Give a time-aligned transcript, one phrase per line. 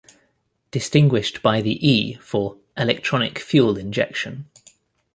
[0.71, 4.49] Distinguished by the "E" for "Electronic Fuel Injection".